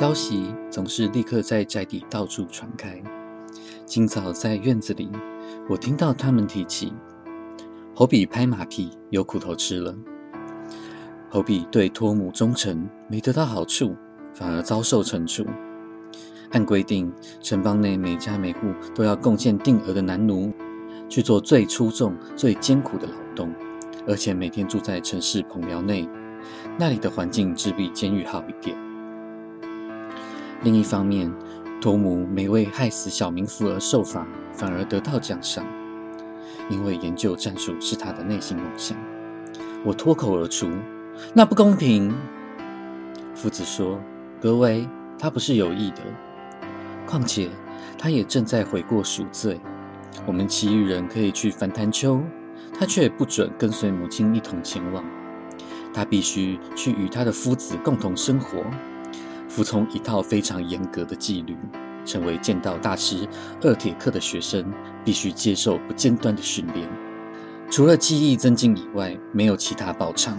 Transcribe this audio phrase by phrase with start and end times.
[0.00, 2.98] 消息总是立刻在宅邸到处传开。
[3.84, 5.10] 今早在院子里，
[5.68, 6.90] 我听到他们提起
[7.94, 9.94] 侯比拍马屁，有苦头吃了。
[11.28, 13.94] 侯比对托姆忠诚，没得到好处，
[14.32, 15.44] 反而遭受惩处。
[16.52, 17.12] 按规定，
[17.42, 20.50] 城邦内每家每户都要贡献定额的男奴，
[21.10, 23.52] 去做最出众、最艰苦的劳动，
[24.08, 26.08] 而且每天住在城市棚寮内，
[26.78, 28.74] 那里的环境只比监狱好一点。
[30.62, 31.32] 另一方面，
[31.80, 35.64] 托姆没为害死小民妇而受罚，反而得到奖赏，
[36.68, 38.94] 因为研究战术是他的内心梦想。
[39.82, 40.68] 我脱口而出
[41.32, 42.14] ：“那不公平！”
[43.34, 43.98] 夫子说
[44.38, 44.86] ：“格威，
[45.18, 46.02] 他不是有意的。
[47.06, 47.48] 况且
[47.96, 49.58] 他也正在悔过赎罪。
[50.26, 52.20] 我们其余人可以去凡坦丘，
[52.78, 55.02] 他却不准跟随母亲一同前往。
[55.94, 58.62] 他必须去与他的夫子共同生活。”
[59.50, 61.56] 服从一套非常严格的纪律，
[62.04, 63.28] 成为剑道大师
[63.60, 64.64] 二铁克的学生，
[65.04, 66.88] 必须接受不间断的训练。
[67.68, 70.38] 除了技艺增进以外，没有其他报偿。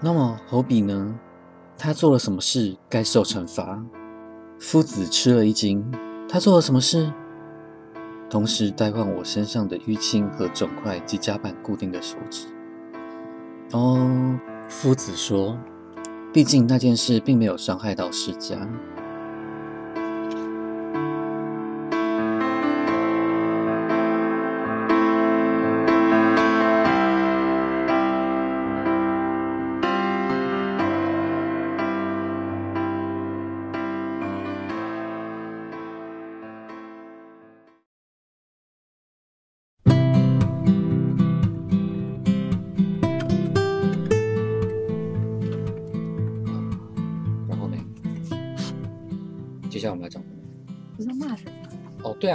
[0.00, 1.18] 那么侯比呢？
[1.76, 3.84] 他做了什么事该受惩罚？
[4.60, 5.84] 夫子吃了一惊。
[6.28, 7.12] 他做了什么事？
[8.30, 12.46] 同时代换我身上的淤青和肿块及夹板固定的手指。
[13.72, 15.58] 哦，夫子说。
[16.32, 18.56] 毕竟那件事并没有伤害到世家。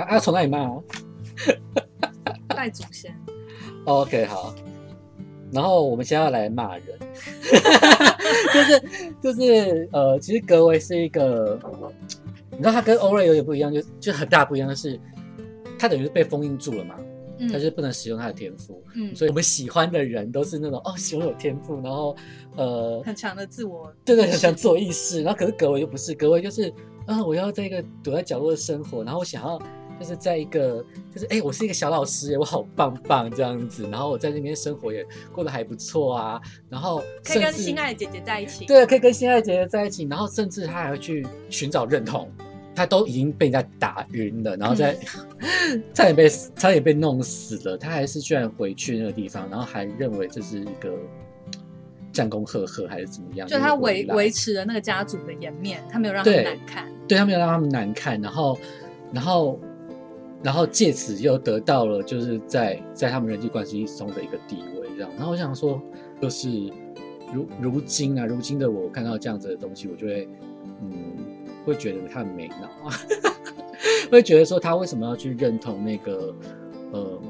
[0.04, 0.74] 啊，要从哪里骂啊？
[2.50, 3.16] 拜祖先。
[3.86, 4.54] OK，好。
[5.52, 6.86] 然后我们现在要来骂人，
[8.52, 8.84] 就是
[9.22, 11.60] 就是呃，其实格维是一个，
[12.50, 15.00] 你知道他跟欧瑞有点不一样，就就很大不一样的是，
[15.78, 16.96] 他等于是被封印住了嘛，
[17.38, 22.16] 嗯他就是不能使用他的天赋，嗯，所以我们喜欢的人都是那种哦，喜欢有天赋，然后
[22.56, 26.74] 呃，很强的自我，对对，很强自我意识，然后可是格维又不是，格维就是
[27.06, 29.62] 啊，我要在一个躲在角落的生活，然后我想要
[30.00, 30.84] 就是在一个
[31.14, 38.66] 就是哎，我是一个小老师耶，我好棒棒这样子，然后我在那边生活也过得还不错啊，然后可以跟心爱的姐姐在一起。
[38.66, 42.30] 对，可以跟心爱的姐姐在一起，然后甚至他还要去寻找认同，
[42.76, 44.98] 他都已经被人家打晕了，然后再、
[45.94, 50.92] 差点被差点被弄死了，他还是居然回去那个地方，然后还认为这是一个
[52.12, 56.88] 战功赫赫还是怎么样，就他维维持了那个家族的颜面，他没有让他们难看。
[57.08, 58.58] 对他没有让他们难看，然后，
[59.12, 59.60] 然后，
[60.44, 65.10] 然后借此又得到了就是在在他们人际关系中的一个地位，这样。
[65.16, 65.82] 然后我想说，
[66.22, 66.50] 就是
[67.34, 70.28] 如如今啊，如今的我看到这样子的东西，我就会
[70.82, 70.92] 嗯，
[71.66, 72.94] 会觉得他很没脑啊，
[74.12, 76.36] 会觉得说他为什么要去认同那个
[76.92, 77.22] 呃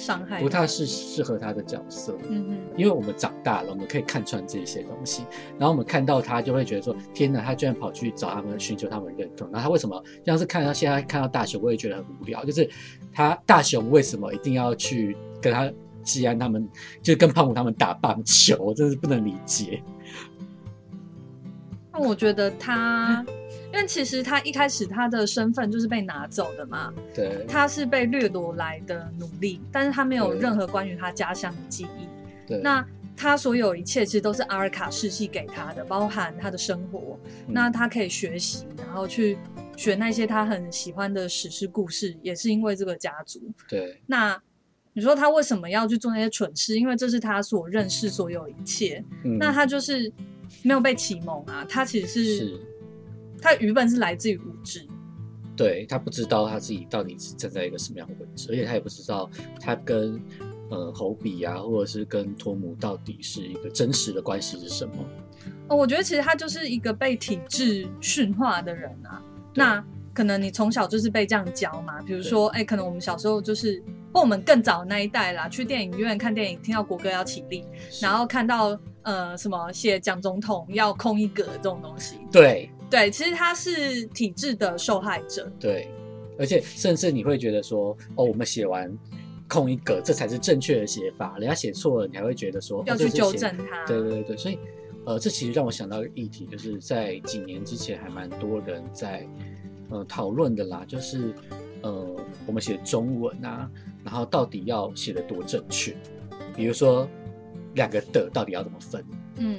[0.00, 5.24] 伤害不太是适合他的角色，嗯哼，因为我们长大了，我们可以看穿这些东西，
[5.58, 9.46] 然后我们看到他就会觉得说：天哪，他居然跑去找他们，寻求他们认同。
[9.52, 12.68] 然后他为什么像是看到现在看到大雄，我也觉得很无聊，就是
[13.12, 15.70] 他大雄为什么一定要去跟他
[16.02, 16.66] 季安他们，
[17.02, 19.82] 就跟胖虎他们打棒球，我真的是不能理解。
[21.92, 23.24] 那我觉得他，
[23.72, 32.06] 因为其实他一开始他的身份就是被拿走的嘛，对他是被掠夺来的奴隶，但是他没有任何关于他家乡的记忆。
[32.46, 32.84] 对，那
[33.16, 37.18] 他所有一切其实都是阿尔卡世系给他的，包含他的生活。
[37.46, 39.38] 嗯那他可以学习，然后去
[39.76, 43.40] 学那些他很喜欢的史诗故事，也是因为这个家族。
[43.68, 44.40] 对那
[44.92, 46.76] 你说他为什么要去做那些蠢事？
[46.76, 49.04] 因为这是他所认识所有一切。
[49.22, 50.12] 嗯那他就是
[50.62, 52.60] 没有被启蒙啊，他其实是是
[53.40, 54.86] 他的愚笨是来自于无知。
[55.56, 59.28] 对他不知道他自己到底是站在一个什么样的位置，而且他也不知道
[59.60, 60.18] 他跟
[60.70, 64.94] 呃侯比啊，或者是跟托姆到底是一个真实的关系是什么。
[65.68, 69.22] 哦，我觉得其实他就是一个被体制驯化的人啊。
[69.54, 69.84] 那
[70.14, 73.82] 可能你从小就是被这样教嘛，比如说，哎，可能我们小时候就是，
[74.14, 77.64] 或我们更早那一代啦，去电影院看电影，听到国歌要起立，
[78.00, 82.16] 然后看到呃什么写蒋总统要空一格这种东西。
[82.32, 85.50] 对对，其实他是体制的受害者。
[85.60, 85.88] 对，
[86.38, 88.92] 而且甚至你会觉得说，哦，我们写完
[89.48, 94.58] 空一格，这才是正确的写法，人家写错了，你还会觉得说要去纠正他对对对，所以
[95.04, 99.26] 呃，这其实让我想到一个议题，就是在几年之前还蛮多人在
[99.88, 101.32] 呃讨论的啦，就是
[101.82, 102.06] 呃
[102.46, 103.70] 我们写中文啊，
[104.04, 105.96] 然后到底要写的多正确，
[106.54, 107.08] 比如说
[107.74, 109.04] 两个的到底要怎么分？
[109.36, 109.58] 嗯，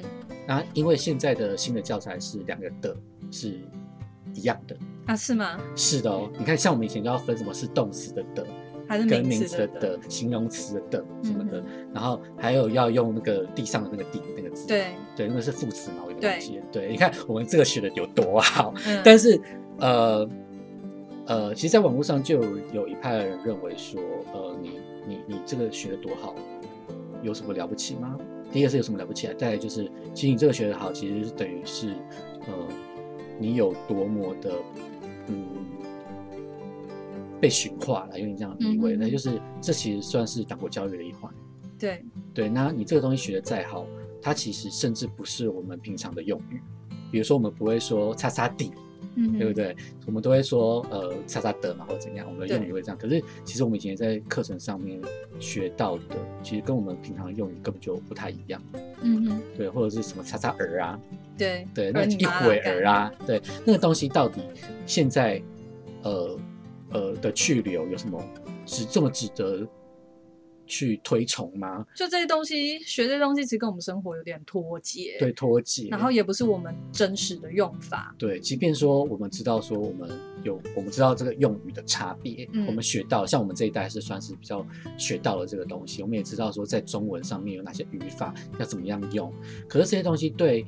[0.52, 2.94] 那因为现在的新的教材是两个的
[3.30, 3.58] 是
[4.34, 4.76] 一样的，
[5.06, 5.58] 啊是吗？
[5.74, 6.30] 是的哦。
[6.38, 8.46] 你看，像我们以前都要分什么是动词的的，
[8.86, 16.64] 还是跟名名词的的的，形容词的的什么的嗯，然后还有要用那个地上的那个地那个字，对，对，那个是副词嘛，我有对忘记了。
[16.70, 19.40] 对，你看我们这个学的有多好，嗯，但是
[19.78, 20.28] 呃
[21.24, 23.98] 呃，其实，在网络上就有有一派的人认为说，
[24.34, 26.34] 呃，你你你这个学的多好，
[27.22, 28.18] 有什么了不起吗？
[28.52, 29.34] 第一个是有什么了不起啊？
[29.38, 31.94] 再来就是，其实你这个学的好，其实是等于是
[32.46, 32.68] 呃，
[33.40, 34.52] 你有多么的
[35.28, 35.46] 嗯
[37.40, 38.94] 被驯化了，用你这样的意味。
[38.94, 41.32] 嗯那、就是这其实算是党国教育的一环。
[41.78, 42.04] 对，
[42.34, 43.86] 对，那你这个东西学的再好，
[44.20, 46.60] 它其实甚至不是我们平常的用语。
[47.10, 48.70] 比如说，我们不会说“叉叉底”，
[49.14, 49.76] 嗯，对不对？
[50.06, 52.96] 我们都会说呃“叉叉的”嘛，或者怎样，我们的用语会这样。
[52.98, 55.00] 可是其实我们以前在课程上面
[55.38, 58.62] 学到的，其实跟我们平常用语根本就不太一样。
[59.02, 60.98] 嗯哼，对，或者是什么“叉叉儿”啊，
[61.36, 64.40] 对，对，那一会儿啊，对，那个东西到底
[64.86, 65.42] 现在
[66.02, 66.38] 呃
[66.90, 68.22] 呃的去留有什么
[68.64, 69.66] 值这么值得
[70.72, 71.86] 去推崇吗？
[71.94, 80.08] 就这些东西，学这些东西其实跟我们生活有点脱节，对，，脱节，然后也不是我们真实的用法，对，即便说我们知道说我们
[80.42, 84.66] 有我们知道这个用语的差别，嗯我们学到像我们这一代是算是比较
[84.96, 89.30] 学到了这个东西，我们也知道说在中文上面有哪些语法要怎么样用，
[89.68, 90.64] 可是这些东西对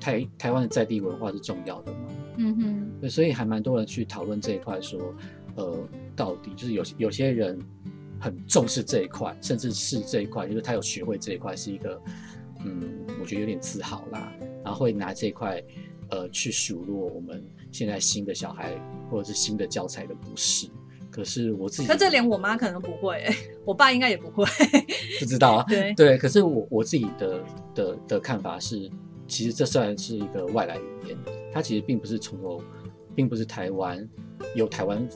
[0.00, 1.98] 台台湾的在地文化是重要的吗？
[2.36, 5.12] 嗯哼，对，所以还蛮多人去讨论这一块，说，
[5.56, 5.76] 呃，
[6.14, 7.58] 到底就是有有些人
[8.26, 12.02] 很重视这一块，甚至是这一块，就是他有学会这一块是一个，
[12.64, 14.32] 嗯，我觉得有点自豪啦，
[14.64, 15.62] 然后会拿这一块，
[16.10, 17.40] 呃，去数落我们
[17.70, 18.74] 现在新的小孩
[19.08, 20.66] 或者是新的教材的不是。
[21.08, 24.44] 可是我自己可这连我妈可能不会、欸， 我爸应该也不会，
[25.20, 27.44] 不知道啊，对，对，可是我我自己的
[27.76, 28.90] 的的看法是，
[29.28, 31.16] 其实这虽然是一个外来语言，
[31.52, 32.60] 它其实并不是从头，
[33.14, 34.06] 并不是台湾
[34.56, 35.08] 有台湾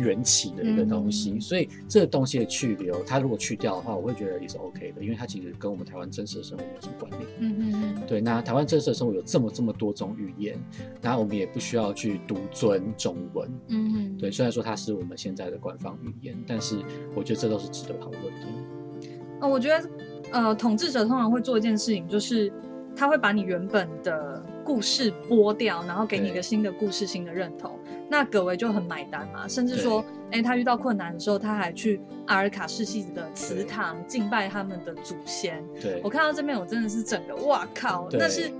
[0.00, 7.22] 缘起的一个东西，嗯所以这个东西的去留，它如果去掉的话，我会觉得也是 OK 的，因为它其实跟我们台湾真实的生活没有什么关联。
[7.38, 10.58] 嗯嗯嗯，对，那台湾真实的生活有这么这么多种语言，
[11.00, 13.50] 那我们也不需要去独尊中文。
[13.68, 16.78] 嗯嗯，对，虽然说它是我们现在的官方语言，但是
[17.14, 19.10] 我觉得这都是值得讨论的。
[19.40, 19.90] 呃，我觉得
[20.30, 22.52] 呃，统治者通常会做一件事情，就是
[22.94, 27.78] 他会把你原本的故事剥掉，然后给你一个新的故事、新的认同。
[28.08, 35.64] 那葛维就很买单嘛，甚至说，哎，他遇到困难的时候，他还去阿尔卡世系的祠堂敬拜他们的祖先。
[35.80, 36.00] 对。
[36.04, 38.52] 我，看到这边，我真的是整个哇靠，那是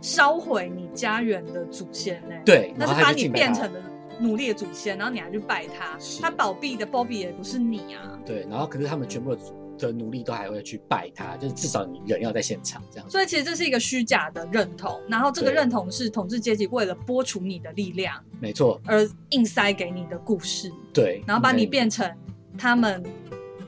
[0.00, 3.80] 烧毁你家园的祖先呢、对，那是把你变成了
[4.20, 8.18] 努力的祖先，然后你还去拜他，他保庇的 Bobby 也不是你啊。
[8.24, 9.40] 对，然后可是他们全部的
[9.78, 13.10] 的努力都还会去拜他，就是至少你人要在现场这样。
[13.10, 22.10] 所以其实这是一个虚假的认同，然后这个认同是统治阶级为了剥除你的力量没错，而硬塞给你的故事，对，然后把你变成
[22.58, 23.02] 他们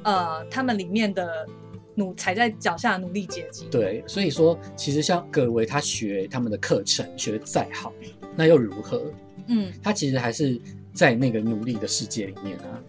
[0.02, 1.46] 呃他们里面的
[1.94, 3.66] 努踩在脚下的奴隶阶级。
[3.70, 7.92] 对，所以说其实像葛维他学他们的课程学的再好，
[8.36, 9.02] 那又如何？
[9.46, 10.60] 嗯，他其实还是
[10.92, 12.82] 在那个努力的世界里面啊。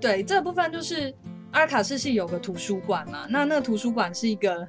[0.00, 1.14] 对，这个部分就是
[1.52, 4.66] 阿尔卡市系有个图书馆嘛，那那个图书馆是一个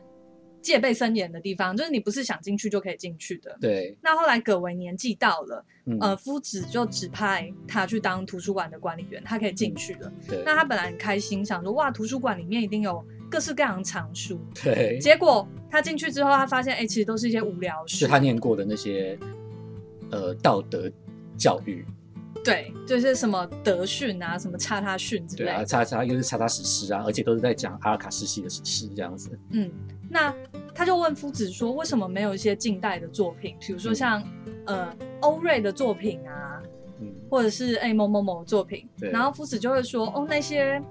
[0.61, 3.55] 戒备森严的地方，就是你不是想进去就可以进去的。
[3.59, 10.11] 对，那后来葛维年纪到了，嗯，呃，夫子就指派他去当图书馆的管理员，他可以进去了。
[10.27, 14.39] 对，那他本来很开心，想说哇，图书馆里面一定有各式各样的藏书。
[14.63, 18.07] 对，结果他进去之后，他发现哎、其实都是一些无聊书是。
[18.07, 19.17] 他念过的那些
[20.11, 20.91] 呃道德
[21.37, 21.83] 教育，
[22.43, 25.65] 对，就是什么德训啊，什么叉叉训之对啊，类的。
[25.65, 29.29] 查查又是叉叉史诗啊，而且都是在讲阿尔卡世系的史诗这样子。
[29.51, 29.71] 嗯，
[30.09, 30.33] 那
[30.73, 34.23] 他就问夫子说，为什么没有一些近代的作品，比如说像、
[34.65, 36.59] 呃欧瑞的作品啊，
[36.99, 38.89] 嗯，或者是哎、某某某的作品？
[38.97, 40.81] 对然后夫子就会说，哦，那些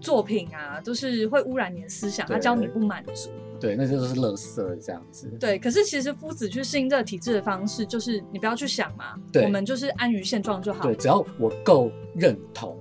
[0.00, 3.30] 作品啊，都是会污染你的思想，他教你不满足。
[3.60, 5.28] 对，那些都是垃圾这样子。
[5.38, 10.94] 对，可是其实夫子去适应这个体制的方式，就是你不要去想嘛，对我们就是安于现状就好对，。
[10.94, 12.76] 只要我够认同，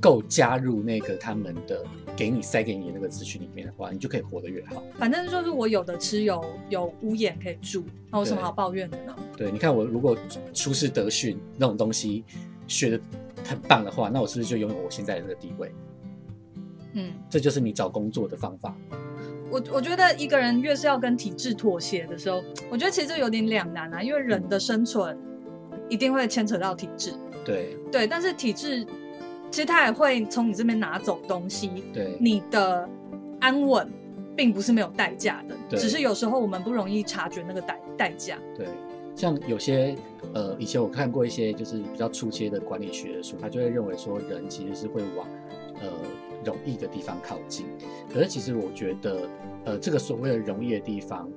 [0.00, 1.82] 够加入那个他们的
[2.14, 4.82] 给你塞给你的那个资讯里面的话，你就可以活得越好。
[4.98, 9.16] 反正就是我有的吃，有有屋檐可以住，那有什么好抱怨的呢？
[9.36, 10.16] 对，你看我如果
[10.52, 12.22] 出示德训那种东西
[12.66, 13.00] 学的
[13.44, 15.72] 很棒的话，那我是不是就拥有我现在的这个地位？
[16.98, 18.74] 嗯，这就是你找工作的方法。
[19.50, 25.16] 我我觉得一个人越是要跟体制妥协的时候，我觉得其实有点两难啊，因为人的生存
[25.88, 27.12] 一定会牵扯到体制，
[27.44, 27.76] 对。
[27.92, 28.84] 对，但是体制
[29.50, 32.16] 其实它也会从你这边拿走东西，对。
[32.20, 32.88] 你的
[33.40, 33.88] 安稳
[34.34, 38.36] 并不是没有代价的，对只是有时候我们不容易察觉那个代代价。
[38.56, 38.66] 对，
[39.14, 39.94] 像有些
[40.34, 45.26] 呃，以前我看过一些就是比较初阶的管理学的书，他就会认为说人其实是会往
[45.80, 45.88] 呃
[46.46, 47.66] 容易的地方靠近。
[48.10, 49.28] 可是其实我觉得，
[49.64, 51.28] 呃，这个所谓的容易的地方，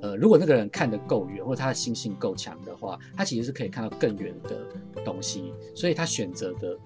[0.00, 4.64] 呃，如果那个人看得够远，或者他的心性够强的话，他其实是可以看到更远的
[5.04, 6.78] 东西，所以他选择的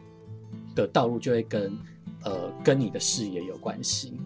[0.74, 1.78] 的道路就会跟
[2.24, 4.18] 呃跟你的视野有关系。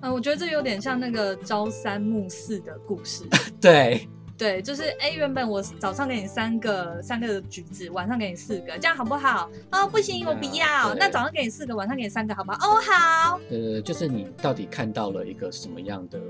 [0.00, 3.24] 嗯，我觉得这有点像那个朝三暮四的故事。
[3.60, 9.50] 对对，就是哎，原本我早上给你三个三个橘子，晚上给你四个，这样好不好？
[9.72, 10.94] 哦，不行，我不要。
[10.94, 12.56] 对那早上给你四个，晚上给你三个，好不好？
[12.58, 13.40] 哦，好。
[13.48, 16.20] 对对对，就是你到底看到了一个什么样的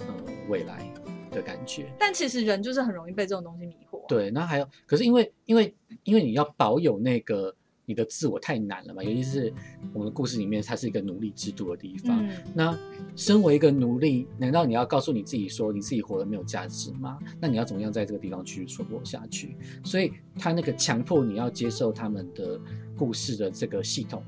[0.00, 0.06] 呃
[0.48, 0.84] 未来
[1.30, 1.86] 的感觉。
[1.96, 4.04] 但其实人就是很容易被这种东西迷惑。
[4.08, 9.52] 对，那还有，可是因为因为因为你要保有那个你的自我太难了嘛，尤其是
[9.92, 12.26] 我们的故事里面，它是一个奴隶制度的地方。
[12.26, 12.78] 嗯，那
[13.16, 17.18] 身为一个奴隶，难道你要告诉你自己说你自己活得没有价值吗？
[17.40, 19.56] 那你要怎么样在这个地方去存活下去？
[19.84, 22.60] 所以他那个强迫你要接受他们的
[22.96, 24.22] 故事的这个系统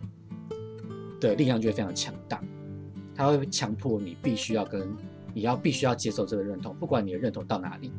[1.20, 2.42] 的力量就会非常强大，
[3.14, 4.87] 他会强迫你必须要跟
[5.32, 7.92] 你要必须要接受这个认同，不管你的认同到哪里。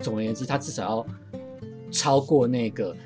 [0.00, 1.06] 总而言之，他至少要
[1.90, 2.96] 超过那个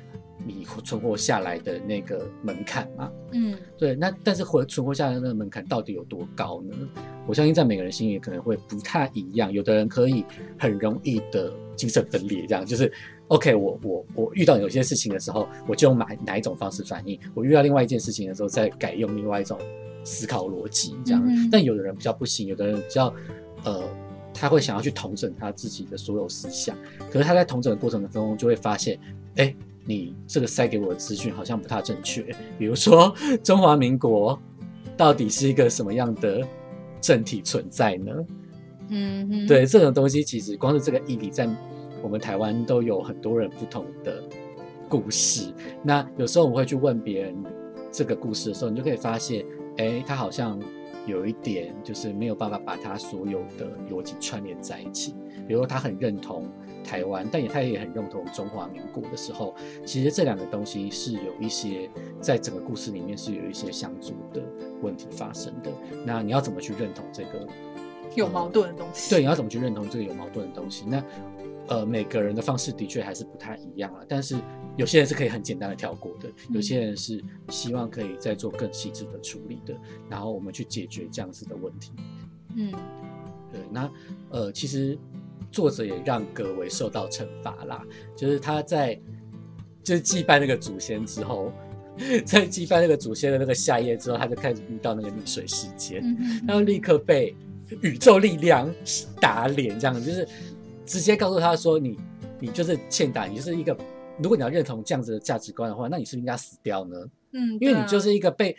[0.47, 3.11] 你存活下来的那个门槛嘛。
[3.33, 6.75] 嗯，对，那但是活存活下来的那个门槛到底有多高呢？
[7.27, 9.51] 我相信在每个人心里可能会不太一样。
[9.51, 10.23] 有的人可以
[10.57, 12.89] 很容易的精神分裂，这样就是
[13.27, 13.77] OK 我。
[13.83, 19.59] 我我遇到有些事情的时候，我就用哪哪一种方式反应；我遇到另外一件事情的时候，再改用另外一种
[20.05, 21.21] 思考逻辑这样。
[21.27, 23.13] 嗯但有的人比较不行，有的人比较
[23.65, 23.83] 呃，
[24.33, 26.77] 他会想要去统整他自己的所有思想，
[27.11, 28.97] 可是他在统整的过程当中就会发现，
[29.35, 29.53] 哎。
[29.87, 32.21] 你这个塞给我的资讯好像不太正确，
[32.59, 34.37] 比如说中华民国
[34.97, 36.45] 到底是一个什么样的
[36.99, 38.11] 政体存在呢？
[38.89, 41.49] 嗯哼，对这种东西，其实光是这个议题，在
[42.01, 44.21] 我们台湾都有很多人不同的
[44.89, 45.53] 故事。
[45.83, 47.35] 那有时候我们会去问别人
[47.91, 49.45] 这个故事的时候，你就可以发现，
[49.77, 50.59] 哎，他好像
[51.05, 55.15] 有一点就是没有办法把他所有的逻辑串联在一起。
[55.47, 56.49] 比如说，他很认同
[56.87, 59.53] 台湾，但也他也很认同中华民国的时候，
[59.85, 61.89] 其实这两个东西是有一些
[62.21, 64.41] 在整个故事里面是有一些相助的
[64.81, 65.69] 问题发生的。
[66.05, 67.45] 那你要怎么去认同这个
[68.15, 69.09] 有矛盾的东西。
[69.09, 70.85] 对，你要怎么去认同这个有矛盾的东西？
[70.87, 71.03] 那
[71.67, 73.99] 呃，每个人的方式的确还是不太一样啊。
[74.07, 74.37] 但是
[74.77, 79.75] 有些人是可以很简单的跳过的，有些人是希望可以再做更细致的处理的，
[80.09, 81.91] 然后我们去解决这样子的问题。
[82.55, 82.71] 嗯，
[83.51, 83.91] 对，那
[84.29, 84.97] 呃，其实
[85.57, 87.83] 作者也让葛维受到惩罚啦，
[88.15, 88.93] 就是他在
[89.81, 91.51] 就是祭拜那个祖先之后，
[92.23, 96.03] 在祭拜那个祖先的那个夏夜之后，他就开始遇到那个溺水事件。
[96.45, 97.35] 他就立刻被
[97.81, 98.71] 宇宙力量
[99.19, 100.27] 打脸，这样就是
[100.85, 101.97] 直接告诉他说你
[102.39, 103.75] 你就是欠打，你就是一个，
[104.21, 106.95] 如果你要认同这样子的价值观的话，那你是不是应该死掉呢？
[107.31, 108.55] 嗯，因为你就是一个被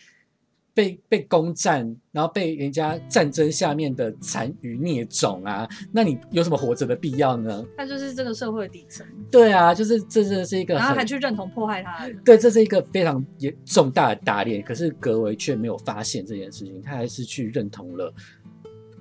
[0.79, 7.65] 被被攻占，然后被人家战争下面的残余孽种啊，那你有什么活着的必要呢？
[7.77, 12.09] 他就是这个社会底层，对啊，就是这这是一个然后还去认同迫害他。
[12.25, 14.63] 对，这是一个非常严重大的打脸。
[14.63, 18.15] 可是格维却没有发现这件事情，他还是去认同了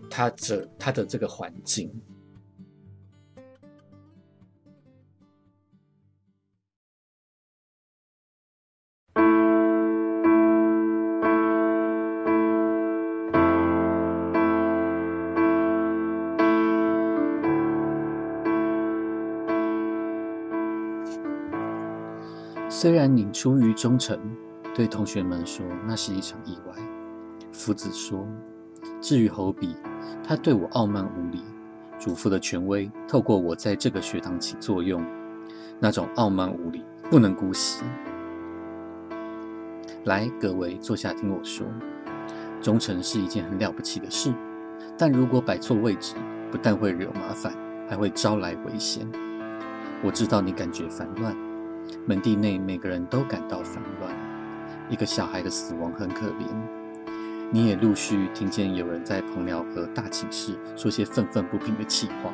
[0.10, 1.92] 他这他的这个环境。
[22.88, 24.18] 虽然你出于忠诚，
[24.74, 26.74] 对同学们说那是一场意外。
[27.52, 28.26] 夫子说
[29.04, 29.76] ：“至于侯比，
[30.24, 31.44] 他对我傲慢无礼，
[32.00, 35.06] 主父的权威透过我在这个学堂起作用，
[35.82, 37.84] 那种傲慢无礼不能姑息。”
[40.06, 41.68] 来，各位坐下听我说，
[42.62, 44.34] 忠诚是一件很了不起的事，
[44.98, 46.16] 但如果摆错位置，
[46.50, 47.54] 不但会惹麻烦，
[47.90, 49.06] 还会招来危险。
[50.02, 51.36] 我知道你感觉烦乱。
[52.06, 54.14] 门第内每个人都感到烦乱，
[54.90, 56.48] 一个小孩的死亡很可怜。
[57.52, 62.34] 你也陆续听见有人在彭寮和大寝室说些愤愤不平的气话，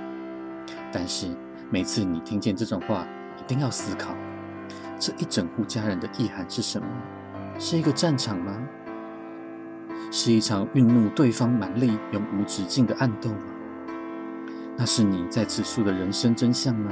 [0.91, 1.27] 但是
[1.69, 3.05] 每次你听见这种话，
[3.39, 4.15] 一定要思考：
[4.99, 6.87] 这一整户家人的意涵是什么？
[7.59, 8.57] 是一个战场吗？
[10.11, 13.37] 是一场愠怒对方蛮力、永无止境的暗斗吗？
[14.75, 16.91] 那是你在此处的人生真相吗？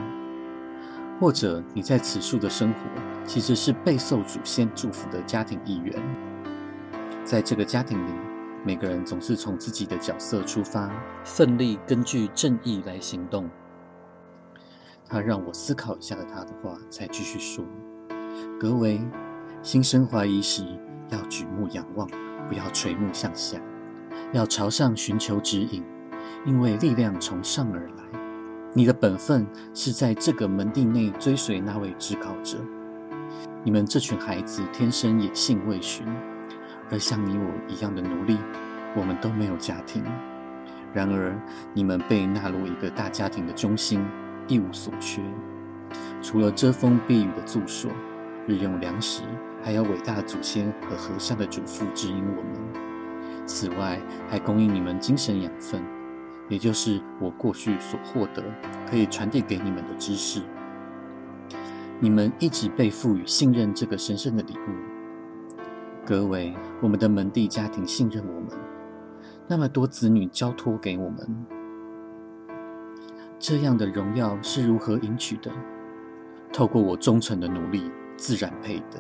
[1.22, 2.80] 或者你在此处的生活
[3.28, 5.94] 其实是备受祖先祝福的家庭一员？
[7.24, 8.12] 在这个家庭里，
[8.66, 10.92] 每个人总是从自己的角色出发，
[11.24, 13.48] 奋力根据正义来行动。
[15.08, 17.64] 他让我思考一下他的话，才继续说
[18.60, 19.00] ：“格维，
[19.62, 20.66] 心生怀疑时，
[21.10, 22.10] 要举目仰望，
[22.50, 23.62] 不要垂目向下，
[24.34, 25.84] 要朝上寻求指引，
[26.48, 28.21] 因为力量从上而来。
[28.74, 32.58] 你的本分是在这个门第内追随那位至高者。
[33.64, 36.06] 你们这群孩子天生野性未驯，
[36.90, 38.38] 而像你我一样的奴隶，
[38.96, 40.04] 我们都没有家庭。
[40.94, 41.40] 然而，
[41.74, 44.04] 你们被纳入一个大家庭的中心。”
[44.48, 45.22] 一无所缺，
[46.22, 47.90] 除了遮风避雨的住所、
[48.48, 49.22] 日用粮食，
[49.64, 53.46] 还有伟大的祖先和和善的祖父指引我们。
[53.46, 55.82] 此外，还供应你们精神养分，
[56.50, 58.44] 也就是我过去所获得、
[58.90, 60.42] 可以传递给你们的知识。
[62.00, 64.72] 你们一直被赋予信任这个神圣的礼物。
[66.06, 68.50] 各位，我们的门第家庭信任我们，
[69.48, 71.46] 那么多子女交托给我们。
[73.38, 75.52] 这样的荣耀是如何赢取的？
[76.52, 79.00] 透过我忠诚的努力，自然配得。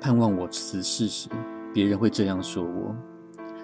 [0.00, 1.28] 盼望我辞世时，
[1.72, 2.96] 别人会这样说我：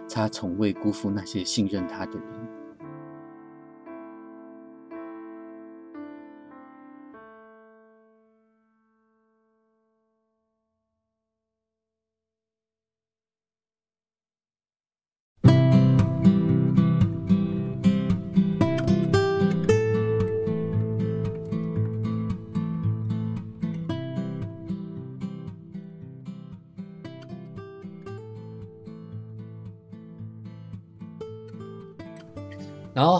[0.08, 2.41] 他从未辜负那些信任他的人。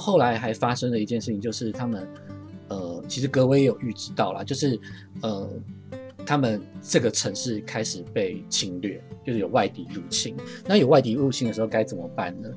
[0.02, 2.08] 后后来还发生了一件事情，就是他们，
[2.68, 4.78] 呃，其实格威也有预知到啦，就是
[5.22, 5.48] 呃，
[6.26, 10.36] 他们这个城市开始被侵略，就是有外敌入侵。
[10.66, 12.50] 那有外敌入侵的时候该怎么办呢？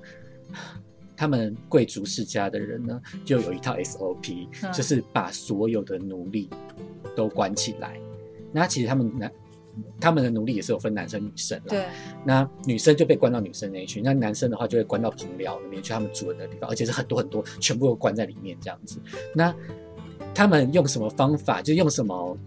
[1.16, 6.50] 他们贵族世家的人呢，就有一套 SOP，就是把所有的奴隶
[7.16, 7.98] 都关起来。
[8.52, 9.32] 那其实他们男。
[10.00, 11.66] 他们的奴隶也是有分男生女生啦。
[11.70, 11.86] 对，
[12.24, 19.00] 那女生就被关到女生那一群，那男生的话就会关到棚寮里面去他们住的那地方，而且是很多很多，全部都关在里面这样子。
[19.34, 19.54] 那
[20.34, 21.62] 他们用什么方法？
[21.62, 22.38] 就用什么？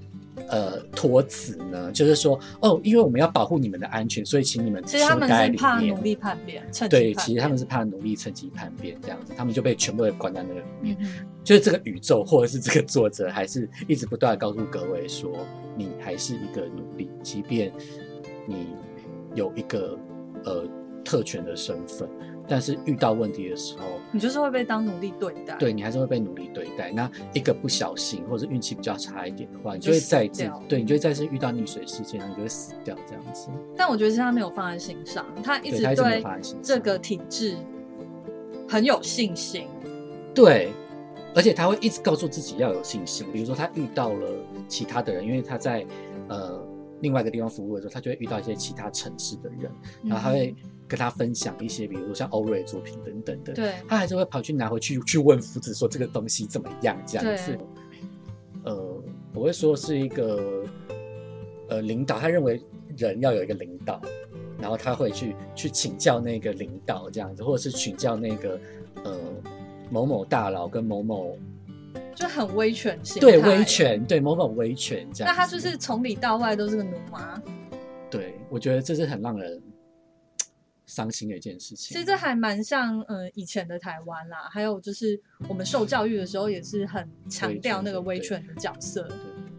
[0.50, 10.96] 呃，托词呢，就是说，哦，因为我们要保护你们的安全，所以请你们其实他们是怕奴隶叛变，对，其实他们是怕奴隶趁机叛变这样子，他们就被全部被关在那个里面。
[11.44, 15.30] 就是这个宇宙或者是这个作者，还是一直不断的告诉各位说，
[15.76, 17.72] 你还是一个奴隶，即便
[18.46, 18.68] 你
[19.34, 19.98] 有一个
[20.44, 20.64] 呃
[21.04, 22.08] 特权的身份。
[22.48, 25.54] 但是遇到问题的时候，你就是会被当奴隶对待。
[25.58, 26.90] 对你还是会被奴隶对待。
[26.90, 33.50] 那一个不小心或者运气比较差一点的话，你就会再次对，你就会再次遇到溺水事件，然后你就会死掉这样子。
[33.76, 36.24] 但我觉得是他没有放在心上，他一直对
[36.62, 37.56] 这个体制
[38.66, 39.66] 很有信心。
[40.34, 40.72] 对，
[41.34, 43.26] 而且他会一直告诉自己要有信心。
[43.30, 44.30] 比如说他遇到了
[44.66, 45.84] 其他的人，因为他在
[46.28, 46.66] 呃
[47.00, 49.70] 另外一个地方服务的时候，他就会遇到一些其他城市的人，
[50.02, 50.56] 然后他会。
[50.88, 57.58] 跟他分享一些，比如说像欧瑞作品等等的，对，他还是会跑去拿回去去问夫子说这个东西怎么样这样子。
[58.64, 59.02] 呃，
[59.34, 60.64] 我会说是一个
[61.68, 62.60] 呃领导，他认为
[62.96, 64.00] 人要有一个领导，
[64.58, 68.58] 然后他会去去请教那个领导这样子，或者是请教那个
[69.04, 69.16] 呃
[69.90, 71.38] 某某大佬跟某某，
[72.14, 75.32] 就很威权性，对威权，对某某威权这样。
[75.32, 77.40] 那他就是从里到外都是个奴吗？
[78.10, 79.62] 对，我觉得这是很让人。
[80.88, 81.94] 伤心的一件事情。
[81.94, 89.06] 其实这还蛮像，呃，以前的台湾啦，还有就是我们受教育的时候也是很强调那个威权的角色。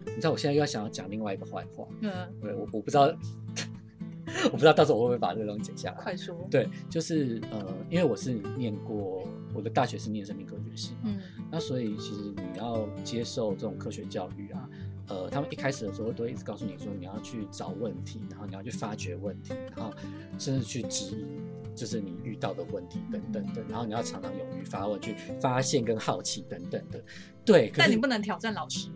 [0.04, 1.86] 对，你知道我现在又要想要讲另外一个坏话。
[2.02, 2.12] 嗯。
[2.42, 3.02] 对，我我不知道，
[4.44, 5.96] 我不知道到时候我会不会把这个东西剪下来。
[5.96, 6.36] 快说。
[6.50, 11.18] 对，就是呃，因为我是念过，我的大学是念生命科学系，嗯，
[11.50, 14.68] 那所以其实你要接受这种科学教育啊。
[15.10, 19.92] 呃，他们一开始的时候都会一直告诉你说，你要去找问题，然后你要去发掘问题，然后
[20.38, 27.02] 甚至去质疑，就是你遇到的问题等等的，然后你要常常勇于发问，去发现跟好奇等等的。
[27.44, 28.88] 对，但你不能挑战老师。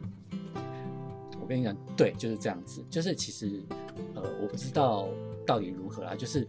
[1.41, 2.83] 我跟你讲，对，就是这样子。
[2.89, 3.61] 就是其实，
[4.15, 5.09] 呃，我不知道
[5.45, 6.47] 到底如何啊，就是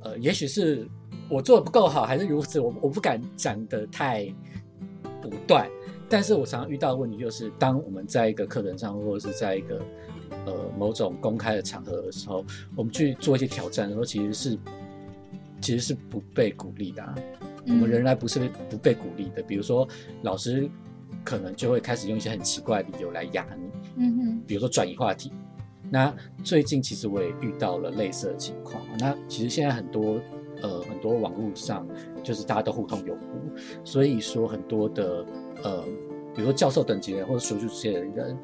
[0.00, 0.86] 呃，也许是
[1.30, 4.26] 我做的不够好，还是如此，我我不敢讲的太
[5.22, 5.70] 不断。
[6.08, 9.80] 但是我常常遇到的问题就是，当我们在一个课程上，或者是在一个
[10.46, 12.44] 呃某种公开的场合的时候，
[12.76, 14.58] 我们去做一些挑战的时候，其实是
[15.60, 17.14] 其实是不被鼓励的、啊。
[17.68, 18.38] 我嗯们仍然不是
[18.70, 19.42] 不被鼓励的。
[19.42, 19.88] 比如说，
[20.22, 20.70] 老师
[21.24, 23.64] 可能就会开始用一些很奇怪的理由来压你，
[23.96, 25.32] 嗯哼，比如说转移话题。
[25.90, 26.14] 那
[26.44, 28.80] 最近其实我也遇到了类似的情况。
[28.98, 30.20] 那其实现在很多
[30.62, 31.86] 呃很多网络上
[32.22, 35.26] 就是大家都互通有无，所以说很多的
[35.62, 35.82] 呃
[36.34, 38.36] 比如说教授等级的人或者学术界的人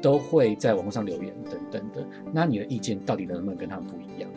[0.00, 2.06] 都会在网络上留言等等的。
[2.32, 4.30] 那你的意见到底能不能跟他们不一样？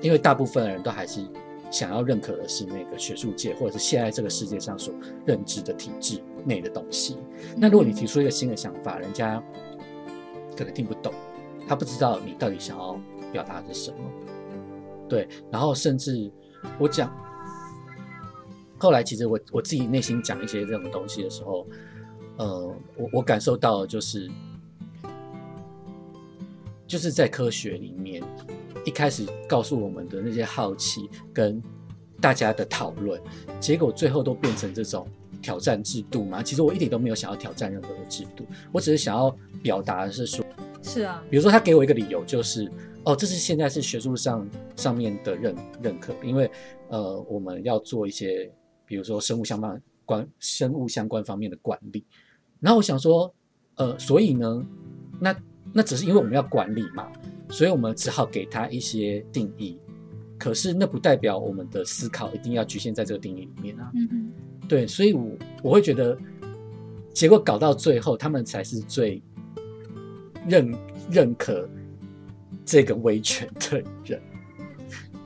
[0.00, 1.26] 因为大部分的人都还是
[1.70, 4.94] 想要认可的是那个学术界或者是现在这个世界上所
[5.24, 7.18] 认知的体制内的东西。
[7.56, 9.42] 那如果你提出一个新的想法，人家
[10.56, 11.12] 可能听不懂，
[11.66, 12.98] 他不知道你到底想要
[13.32, 13.98] 表达的是什么。
[15.08, 16.30] 对，然后甚至
[16.78, 17.12] 我讲，
[18.78, 21.66] 后来其实我我自己内心讲一些这种东西的时候，
[22.36, 24.30] 呃，我我感受到的就是，
[26.86, 28.22] 就是在科学里面，
[28.84, 31.62] 一开始告诉我们的那些好奇跟
[32.20, 33.20] 大家的讨论，
[33.60, 35.06] 结果最后都变成这种
[35.40, 36.42] 挑战制度嘛。
[36.42, 40.44] 其实我一点都没有想要挑战任何的制度，我只是想要表达的是说，
[40.82, 42.70] 是啊，比如说他给我一个理由，就是
[43.04, 46.50] 哦，这是现在是学术上上面的认认可，因为
[46.88, 48.50] 呃我们要做一些，
[48.86, 52.04] 比如说生物相关关生物相关方面的管理。
[52.60, 53.32] 然后我想说，
[53.74, 54.66] 呃，所以呢，
[55.20, 55.36] 那
[55.72, 57.12] 那只是因为我们要管理嘛，
[57.50, 59.78] 所以我们只好给他一些定义。
[60.38, 63.90] 可是那不代表我们的思考一定要局限在这个定义里面啊。
[63.94, 64.32] 嗯嗯，
[64.68, 66.16] 对，所以我我会觉得，
[67.12, 69.22] 结果搞到最后，他们才是最
[70.46, 70.72] 认
[71.10, 71.68] 认可
[72.64, 74.22] 这个维权的人。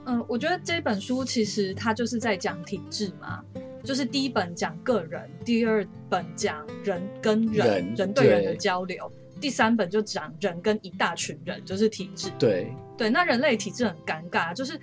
[0.06, 3.42] 嗯，我觉得这本书其实它就是在讲体制嘛，
[3.84, 9.10] 就是第一本讲个人，第二本讲人跟人人对人的交流，
[9.40, 12.30] 第三本就讲人跟一大群人，就是体制。
[12.38, 14.78] 对对，那人类体制很尴尬，就是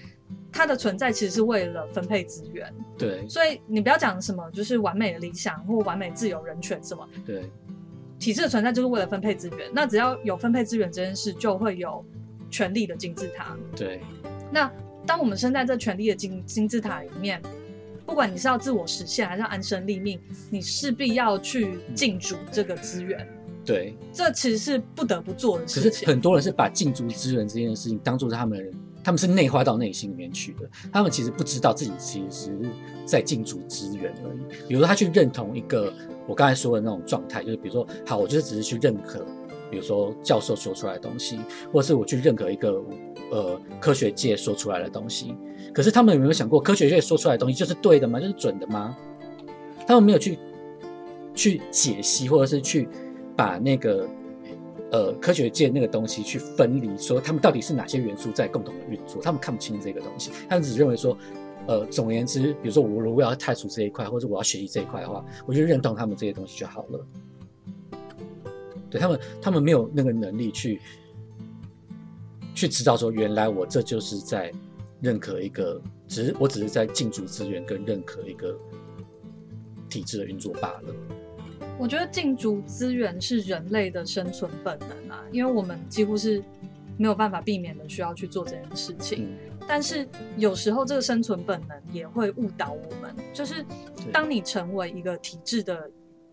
[0.51, 7.51] 它的存在其实是为了分配资源，对所以你不要讲什么就是完美的理想或完美自由人权什么，对
[8.17, 9.69] 体制的存在就是为了分配资源。
[9.71, 12.03] 那只要有分配资源这件事，就会有
[12.49, 13.55] 权力的金字塔。
[13.75, 14.01] 对
[14.51, 14.71] 那
[15.05, 17.41] 当我们身在这权力的金金字塔里面，
[18.05, 23.27] 不管你是要自我实现还是要安身立命，你势必要去进驻这个资源，
[23.65, 23.95] 对。
[24.13, 25.91] 这其实是不得不做的事情。
[25.91, 30.69] 是很多人是把禁足资源这件事情当做是他们，他们是内化到内心里面去的。
[30.91, 32.59] 他们其实不知道自己其实是
[33.05, 34.67] 在禁足资源而已。
[34.67, 35.93] 比如说，他去认同一个
[36.25, 39.25] 我刚才说的那种状态，就是比如说，好，我就是只是去认可，
[39.69, 41.39] 比如说教授说出来的东西，
[41.71, 42.81] 或者是我去认可一个
[43.31, 45.35] 呃科学界说出来的东西。
[45.73, 48.19] 可是他们有没有想过，科学界说出来的东西就是对的吗？
[48.19, 48.95] 就是准的吗？
[49.85, 50.37] 他们没有去
[51.33, 52.89] 去解析，或者是去
[53.35, 54.07] 把那个
[54.91, 61.17] 呃科学界那个东西去分离，说他们到底是哪些元素在共同的运作，他们看不清这个东西，他们只认为说，
[61.67, 67.05] 呃，总而言之，比如说我如果要探索这一块，或者我要学习这一块的话，我就认同他们这些东西就好了。
[68.89, 70.81] 对他们，他们没有那个能力去
[72.55, 74.51] 去知道说，原来我这就是在
[75.01, 78.57] 认可一个，只是我只是在进驻资源跟认可一个
[79.89, 80.95] 体制的运作罢了。
[81.79, 86.43] 我觉得禁足资源是人类的生存本能啊，因为我们几乎是
[86.97, 89.27] 没有办法避免的需要去做这件事情。
[89.29, 93.63] 嗯，但是有时候这个生存本能也会误导我们，就是
[94.11, 95.87] 当你成为一个体制的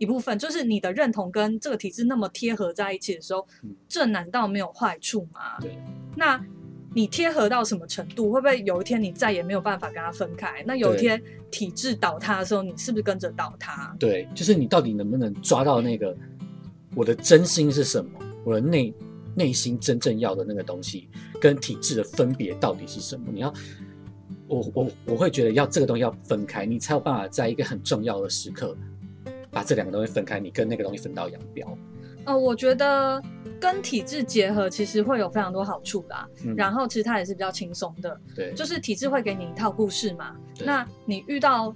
[0.05, 5.59] 一部分，就是你的认同跟这个体制那么贴合在一起的时候，嗯这难道没有坏处吗？
[5.61, 5.77] 对，
[6.15, 6.41] 那
[6.95, 8.31] 你贴合到什么程度？
[8.31, 10.63] 会不会有一天你再也没有办法跟他分开？
[10.65, 13.97] 那有一天体制倒塌的时候，你是不是跟着倒塌？
[13.99, 16.17] 对，就是你到底能不能抓到那个
[16.95, 18.11] 我的真心是什么，
[18.45, 18.95] 我的内
[19.35, 21.09] 内心真正要的那个东西，
[21.41, 23.27] 跟体制的分别到底是什么？
[23.33, 23.53] 你要，
[24.47, 28.77] 我我我会觉得要这个东西要分开，你才有办法在一个很重要的时刻
[29.55, 31.79] 把这两个东西分开，你跟那个东西分道扬镳。
[32.25, 33.23] 呃，我觉得
[33.61, 36.27] 跟体制结合其实会有非常多好处啦。
[36.45, 40.35] 嗯然后其实它也是比较轻松的，对，就是体制会给你一套故事嘛。
[40.65, 41.75] 那你遇到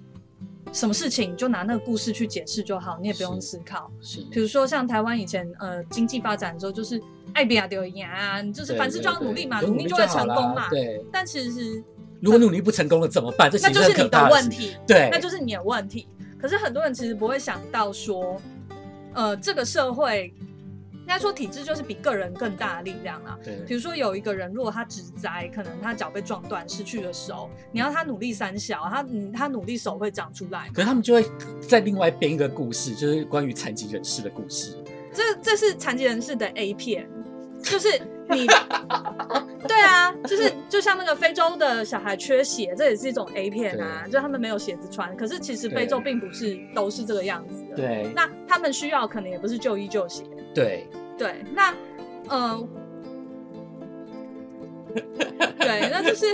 [0.73, 3.91] 什么事情，你就拿那个故事去解释就好，你也不用思考。
[4.01, 6.99] 是比如说像台湾以前呃经济发展的时候，就是
[7.35, 10.71] 爱比亚丢牙就是凡事就要努力嘛，对努力就会成功嘛。
[10.71, 11.85] 对，但其实
[12.23, 13.51] 如果努力不成功了怎么办？
[13.63, 14.29] 那就是你的。
[14.31, 16.09] 问题，对，那就是你的问题。
[16.41, 18.41] 可是很多人其实不会想到说，
[19.15, 20.33] 呃，这个社会
[20.93, 23.39] 应该说体制就是比个人更大的力量啊。
[23.67, 31.25] 比如说有一个人，如果他直栽，可能他脚被撞断，失去了手，你要他努力三小，他嗯他努力手会长出来可是他们就会
[31.67, 34.77] 在另外编一个故事，就是关于残疾人士的故事。
[35.13, 37.09] 这这是残疾人士的 A 片，
[37.63, 37.89] 就是
[38.29, 38.47] 你，
[39.67, 45.17] 对啊，就是就像那个非洲的小孩缺鞋，这也是一种 A 片啊，就他们没有鞋子穿。
[45.17, 47.77] 可是其实非洲并不是都是这个样子的。
[47.77, 50.25] 对那他们需要可能也不是就医就鞋。
[50.55, 50.87] 对，
[51.17, 51.75] 对，那
[52.29, 52.69] 呃，
[55.59, 56.27] 对，那就是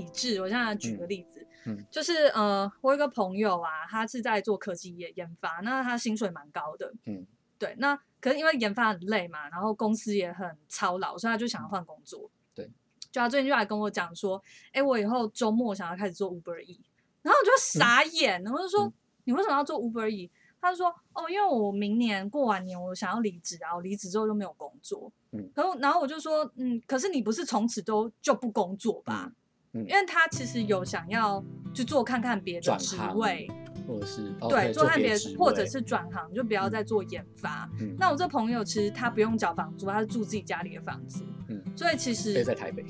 [0.00, 1.74] 体质，我现在举个例子，嗯。
[1.76, 7.26] 嗯就是呃，我有一个朋友啊，他是在做科技业研发，那他薪水蛮高的，嗯。
[7.58, 12.30] 对，那可是因为研发很累嘛，然后公司也很操劳，所以他就想要换工作。
[12.54, 12.66] 对，
[13.10, 16.78] 就他最近就来跟我讲说，哎，我以后周末想要开始做 Uber E，
[17.22, 18.92] 然后我就傻眼，然后就说、嗯
[19.24, 20.30] 你为什么要做 Uber E？
[20.60, 25.10] 他就说哦，因为我明年过完年我想要离职啊，我离职之后就没有工作。
[25.32, 25.50] 嗯。
[25.54, 29.24] 然后然后我就说，嗯，可是你不是从此都就不工作吧？
[29.26, 29.34] 嗯
[29.76, 33.48] 嗯因为他其实有想要去做看看别的职位，
[33.86, 37.68] 或者是哦对，做看别的，或者是转行，就不要再做研发。
[37.80, 42.84] 嗯那我这朋友其实他不用缴房租，他是住自己家里的房子，嗯，所以其实在台北，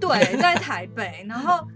[0.00, 1.66] 对在台北，然后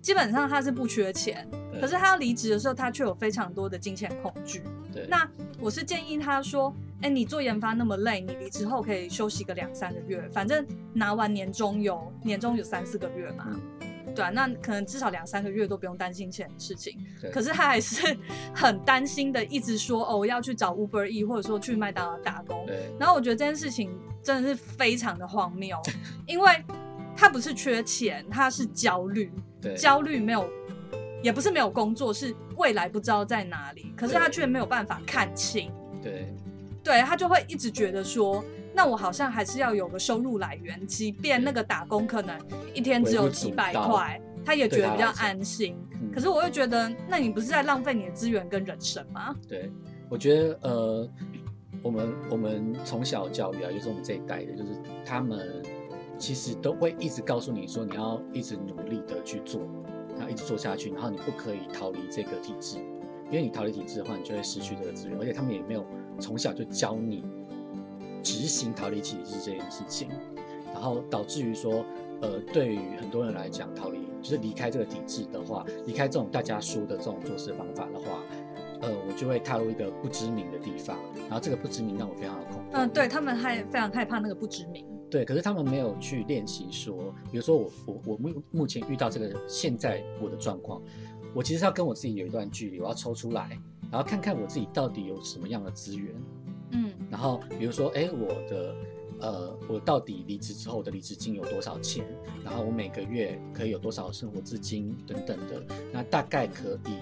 [0.00, 1.48] 基本上他是不缺钱，
[1.80, 4.62] 可是他要离职的时候，他却有非常多的金钱恐惧。
[4.92, 13.46] 对那我是建议他说，哎，你做研发那么累，你离职后可以休息个两三个月，反正拿完年终有年终有三四个月嘛。
[13.48, 13.60] 嗯
[14.14, 16.98] 对啊，那可能至少两三个月都不用担心钱的事情。
[17.32, 18.16] 可是他还是
[18.54, 22.64] 很担心的，一直说哦，我要去找 Uber E，或者说去麦当劳打工。
[22.66, 23.90] 对然后我觉得这件事情
[24.22, 25.76] 真的是非常的荒谬，
[26.26, 26.64] 因为
[27.16, 30.48] 他不是缺钱，他是焦虑，对焦虑没有，
[31.22, 35.72] 也不是没有工作，是未来不知道在哪里，可是他却没有办法看清，
[36.02, 36.34] 对
[36.82, 38.44] 对他就会一直觉得说。
[38.74, 42.38] 那我好像还是要有个收入来源，即便那个打工可能
[42.74, 45.76] 一天只有几百块，他也觉得比较安心。
[45.92, 49.34] 嗯可是我又觉得，那你不是在浪费你的资源跟人生吗？
[49.48, 49.68] 对，
[50.08, 51.10] 我觉得呃，
[51.82, 55.60] 我们我们从小教育啊，就是我们这一代的，就是他们
[56.16, 59.60] 其实都会一直告诉你说，你要一直努力的去做，
[60.16, 62.78] 然后一直做下去，然后你不可以逃离这个体制，
[63.26, 65.84] 因为你逃离体制的话，你就会失去这个资源，而且他们也没有
[66.20, 67.24] 从小就教你
[68.24, 70.08] 执行逃离体制这件事情，
[70.72, 71.84] 然后导致于说。
[72.22, 78.22] 呃，对于很多人来讲，逃离就是离开这个体制的话，离开这种大家说的这种做事方法的话，
[78.80, 82.64] 呃，我就会踏入一个不知名的地方，然后这个不知名让我非常的恐慌。
[82.72, 84.86] 嗯，对他们害非常害怕那个不知名。
[85.10, 90.80] 对，可是他们没有去练习说，比如说我我我目目前遇到这个现在我的状况，
[91.34, 93.50] 我其实要跟我自己有一段距离，我要抽出来，
[93.90, 96.14] 然后看看我自己到底有什么样的资源，
[96.74, 98.74] 嗯然后比如说，哎，我的
[99.20, 102.04] 呃，我到底离职之后的离职金有多少钱？
[102.44, 106.96] 然后我每个月可以有多少生活资金等等的，那大概可以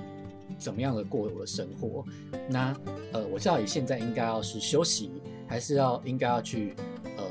[0.58, 2.04] 怎么样的过我的生活？
[2.48, 2.76] 那
[3.12, 5.10] 呃，我到底现在应该要是休息，
[5.48, 6.74] 还是要应该要去
[7.16, 7.24] 呃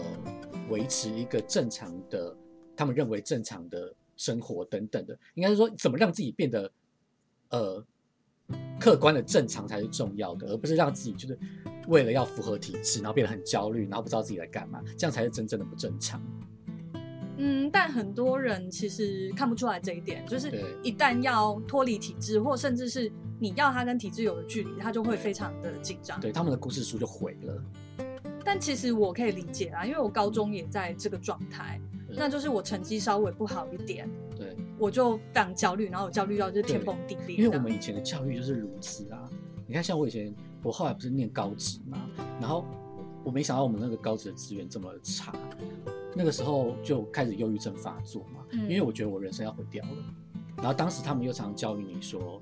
[0.69, 2.35] 维持一个正常的
[2.75, 5.17] 他们认为正常的生活等等的？
[5.35, 6.71] 应该是说怎么让自己变得
[7.49, 7.85] 呃
[8.79, 11.37] 客观的正常才是重要的，而不是让自己就是
[11.87, 16.21] 为了要符合体制，然后变得很焦虑，然后不知道自己在干嘛，这样才是真正的不正常。
[17.37, 20.51] 嗯，但很多人其实看不出来这一点，就是
[20.83, 26.19] 一旦要脱离体制，或甚至是你要他跟体制有了距离，他就会非常的紧张。
[26.19, 27.63] 对，他们的故事书就毁了。
[28.45, 37.37] 但其实我可以理解啊，因为我高中也在这个状态，那就是我成绩稍微不好一点，对，我就当焦虑，然后我焦虑到就是天崩地裂。
[37.37, 39.27] 因为我们以前的教育就是如此啊。
[39.65, 40.31] 你看，像我以前，
[40.63, 41.97] 我后来不是念高职嘛，
[42.39, 42.65] 然后
[43.23, 45.33] 我没想到我们那个高职的资源这么差，
[46.15, 49.91] 那个时候就开始忧郁症发作嘛，嗯因为我觉得我人生要毁掉了。
[50.57, 52.41] 然后当时他们又常常教育你说，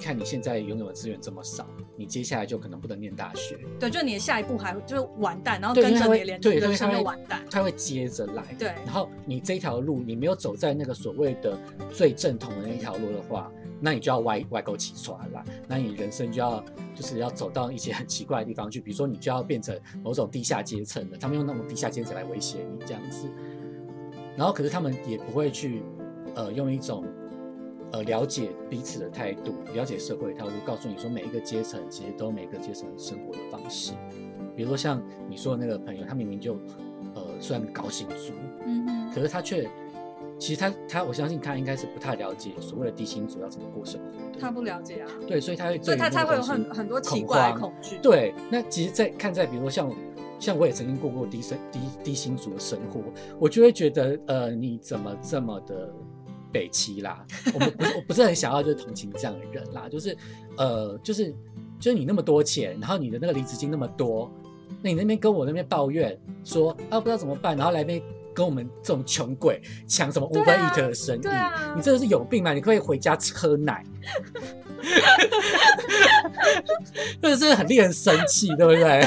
[0.00, 7.44] 看你现在拥有的资源这么少，你接下来就可能不能念大学，对，就你的下一步还会就是完蛋，然后跟着你连人生就完蛋。
[7.50, 8.42] 他会接着来。
[8.58, 11.58] 对然后你这一条路你没有走在那个所谓的
[11.92, 15.46] 最正统的那一条路的话，那你就要歪歪钩起船来了。
[15.68, 23.28] 那你人生就要就是要走到一些很奇怪的地方去，比如说你就要变成某种地下阶层的，他们用那种地下阶层来威胁你这样子。
[24.36, 25.82] 然后可是他们也不会去
[26.34, 27.04] 呃用一种
[27.92, 33.92] 呃了解彼此的态度，了解社会态度，告诉你说每一个阶层其实都有每个阶层生活的方式。
[34.56, 36.54] 比如说像你说的那个朋友，他明明就
[37.14, 38.32] 呃算高薪族，
[38.66, 39.68] 嗯嗯，可是他却
[40.38, 44.38] 其实他他我相信他应该是不太了解所谓的低薪族要怎么过生活。
[44.38, 47.98] 他不了解啊，对，所以他会所以他才会有很很多奇怪的恐惧。
[48.02, 49.90] 对，那其实，在看在比如说像
[50.38, 53.00] 像我也曾经过过低生低低薪族的生活，
[53.38, 55.92] 我就会觉得呃你怎么这么的
[56.52, 57.24] 北齐啦？
[57.54, 60.16] 我们不是我不是很想要就是同情这样的人啦，就是
[60.56, 61.34] 呃就是
[61.78, 64.30] 就是你那么多钱，然后你的那个离职金那么多，
[64.82, 72.52] 那你那边跟我那边抱怨说啊不知道怎么办，然后来边跟我们这种穷鬼抢什么 Uber Eat 的生意，啊、你真的是有病吗？
[72.52, 73.84] 你可以回家喝奶。
[77.20, 79.06] 真的是很令人生气，对不对？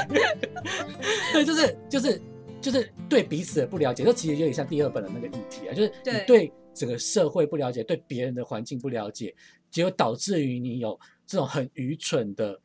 [1.33, 2.21] 对，就是就是
[2.61, 9.33] 就是对彼此的不了解，这其实有点像第二本的那个议题啊，就是你对整个社会不了解，对别人的环境不了解，
[9.69, 12.59] 结果导致于你有这种很愚蠢的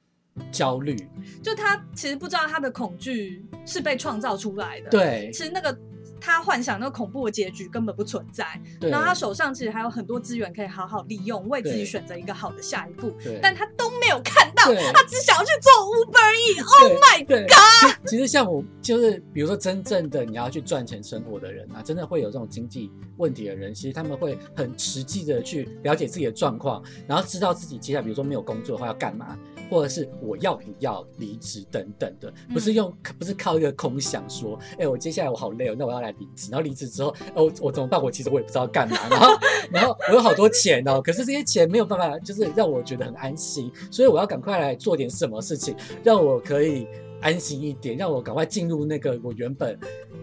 [0.50, 0.96] 焦虑。
[1.42, 5.78] 就他其实不知道他的恐惧是被创造出来的，对，其实那个。
[6.20, 8.44] 他幻想那个恐怖的结局根本不存在，
[8.80, 16.60] 然后他手上其实还有很多资源可以好好利用，为自己选择一个好的下一步，但他都没有看到，他只想要去做 Uber E。
[16.60, 18.08] Oh my god！
[18.08, 29.36] 其实像我就是，比如说真正的你要去赚钱生活的人啊，真的会有这种经济问题的人，其实他们会很实际的去了解自己的状况，然后知道自己接下来比如说没有工作的话要干嘛。
[29.70, 36.50] 或者是我要不要离职等等的，不是用不是靠一个空想说，哎，我接下来我好累哦，那我要来离职。
[36.50, 38.02] 然后离职之后，哦，我怎么办？
[38.02, 38.96] 我其实我也不知道干嘛。
[39.10, 39.38] 然后，
[39.70, 43.70] 然后我有好多钱哦，可是这些钱没有办法，就是让我觉得很安心。
[43.90, 46.86] 所以我要赶快来做点什么事情，让我可以
[47.20, 49.78] 安心一点，让我赶快进入那个我原本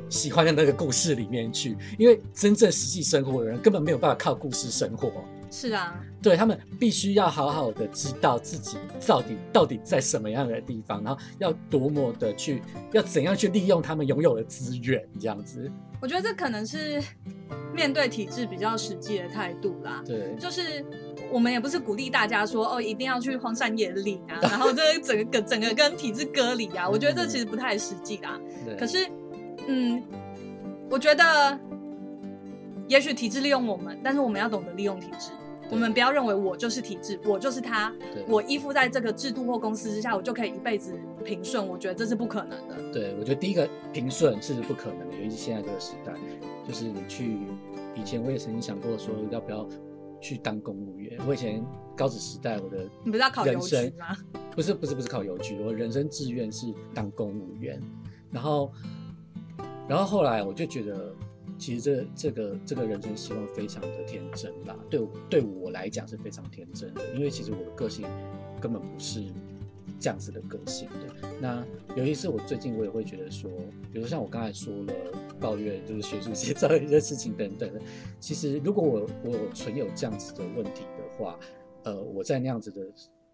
[0.09, 1.77] 喜欢的那个故事里面去。
[1.99, 5.11] 因为真正实际生活的人根本没有办法靠故事生活。
[5.51, 15.71] 是啊，对他们必须要好好的知道自己到底到底在什么样的地方，然后要多么的去，要怎样去利用他们拥有的资源，这样子。
[16.01, 16.99] 我觉得这可能是
[17.75, 20.01] 面对体制比较实际的态度啦。
[20.03, 20.83] 对，就是
[21.31, 26.89] 我们也不是鼓励大家说哦一定要去荒山野岭啊，然后这 整个整个跟体制割离啊。
[26.89, 28.41] 我觉得这其实不太实际啦。
[28.79, 29.07] 可是，
[29.67, 30.01] 嗯，
[30.89, 31.59] 我觉得
[32.87, 35.29] 也许体制利用我们，但是我们要懂得利用体制。
[35.71, 37.91] 我们不要认为我就是体制，我就是他，
[38.27, 41.67] 我依附在这个制度或公司之下，我就可以一辈子平顺。
[41.67, 42.75] 我觉得这是不可能的。
[42.93, 46.13] 对，我觉得第一个平顺是不可能的，尤其现在这个时代，
[46.67, 47.39] 就是你去
[47.95, 49.67] 以前我也曾经想过说要不要
[50.21, 51.19] 去当公务员。
[51.27, 54.15] 我以前高职时代，我的你不是要考邮局吗？
[54.55, 57.81] 不是不是不是考邮局，我人生志愿是当公务员。
[58.31, 58.71] 然后，
[59.87, 61.13] 然后后来我就觉得。
[61.57, 68.05] 其实这这个这个人生希望非常的天真吧，对对我来讲是非常天真的，因为其实我的个性
[68.61, 69.23] 根本不是
[69.99, 71.29] 这样子的个性的。
[71.41, 71.65] 那
[71.95, 73.49] 有一次我最近我也会觉得说，
[73.91, 74.93] 比如说像我刚才说了
[75.39, 77.71] 抱怨就是学术界造的一些事情等等，
[78.19, 81.39] 其实如果我我存有这样子的问题的话，
[81.83, 82.85] 呃，我在那样子的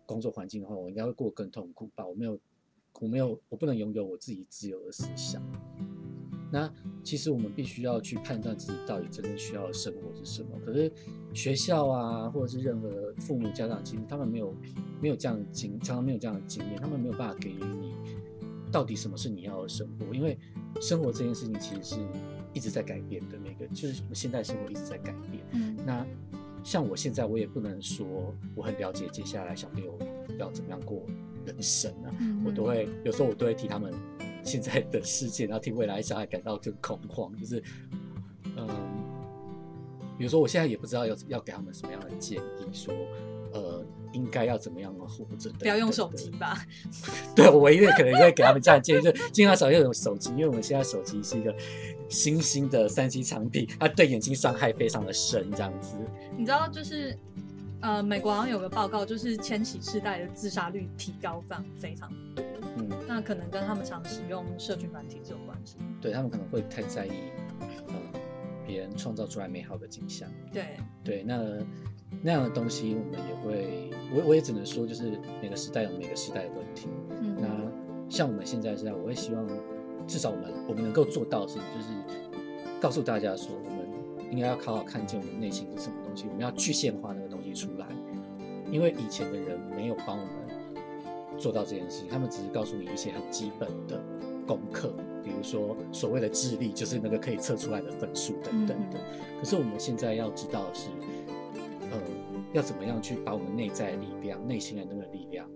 [0.05, 2.05] 工作环境的话，我应该会过更痛苦吧？
[2.05, 2.39] 我没有
[2.99, 5.41] 我没有我不能拥有我自己自由的思想。
[6.51, 6.69] 那
[7.01, 10.49] 其实我们必须要去判断自己到底真正需要的生活是什么。
[10.65, 10.91] 可是
[11.33, 14.53] 学校啊，或者是任何父母家长，其实他们没有
[15.01, 17.93] 没有这样的经，常常没有这样的经验，他们没有办法给予你
[18.69, 20.13] 到底什么是你要的生活。
[20.13, 20.37] 因为
[20.81, 21.95] 生活这件事情其实是
[22.53, 25.43] 一直在改变的，每个就是现代生活一直在改变。
[25.51, 26.05] 嗯，那
[26.63, 28.05] 像我现在，我也不能说
[28.55, 29.97] 我很了解接下来小朋友
[30.37, 31.01] 要怎么样过
[31.45, 32.13] 人生啊，
[32.45, 33.93] 我都会有时候我都会替他们。
[34.43, 37.63] 现在的世界， 然后替未来小孩感到更恐慌，就是，
[38.57, 38.67] 嗯，
[40.17, 42.41] 比如说，我现在也不知道要要给他们什么样的建议，
[42.73, 42.93] 说，
[43.53, 45.49] 呃，应该要怎么样的活着。
[45.59, 46.65] 不要用手机吧。
[47.35, 51.53] 对，我唯一的可能会给他们这样建议， 就尽量少用手机，因为我们现在手机是一个
[52.09, 55.95] 新兴的三 C 产品，它对眼睛伤害非常的深，这样子。
[56.37, 57.17] 你知道，就是，
[57.81, 62.43] 呃，美国好像有个报告，就是千禧世代的自杀率提高非常非常多。
[62.89, 65.77] 嗯，那可能跟他们常使用社群软体是有关系。
[66.01, 67.11] 对他们可能会太在意，
[67.87, 67.93] 呃，
[68.65, 70.29] 别人创造出来美好的景象。
[70.51, 70.63] 对
[71.03, 71.43] 对，那
[72.21, 75.11] 那样的东西，我们也会，我我也只能说，就是
[75.41, 76.87] 每个时代有每个时代的问题。
[77.21, 79.47] 嗯，那像我们现在这样，我会希望
[80.07, 81.93] 至少我们我们能够做到是，就是
[82.81, 87.87] 告诉大家说，我们应该要好好看见我们内心是什么东西，我们要具现化那个东西出来，
[88.71, 90.40] 因为以前的人没有帮我们。
[91.41, 93.99] 做到这件事情，他们只是告诉你一些很基本的
[94.45, 98.99] 功课，比如说所谓的智力，就是那个可以测出来的分数等等的。
[99.39, 100.89] 可是我们现在要知道的是，
[101.89, 101.99] 呃，
[102.53, 105.49] 要怎么样去把我们内在的力量、内心的那个力量，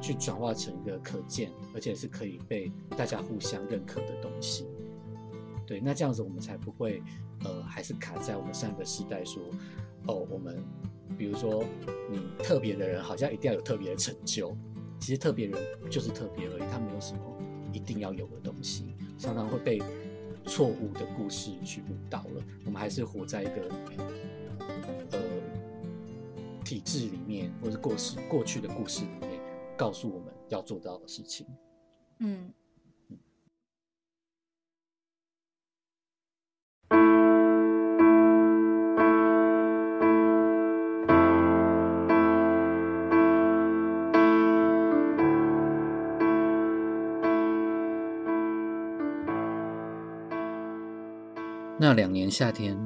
[0.00, 4.66] 去转化成一个可见，而且是可以被大家互相认可的东西。
[5.66, 7.02] 对，那这样子我们才不会，
[7.44, 9.42] 呃，还是卡在我们上一个时代说，
[10.06, 10.58] 哦，我们
[11.18, 11.62] 比如说
[12.10, 14.56] 你特别的人好像一定要有特别的成就，
[15.02, 17.20] 其实特别人就是特别而已，他没有什么
[17.72, 19.82] 一定要有的东西，常常会被
[20.46, 22.44] 错误的故事去误导了。
[22.64, 23.68] 我们还是活在一个，
[25.10, 25.18] 呃，
[26.64, 29.40] 体制里面，或者过时过去的故事里面，
[29.76, 31.48] 告诉我们要做到的事情。
[32.20, 32.48] 嗯。
[51.82, 52.78] 那两年夏天，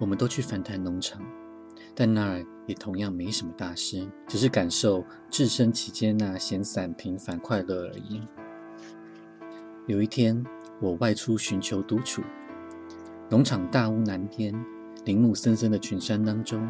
[0.00, 1.22] 我们都去反潭农场，
[1.94, 8.20] 但那儿也同样没什么大事，只是感受置身其间那闲散、平凡、快乐而已。
[9.86, 10.44] 有一天，
[10.80, 12.22] 我外出寻求独处，
[13.28, 14.52] 农场大屋南边，
[15.04, 16.68] 林木森森的群山当中，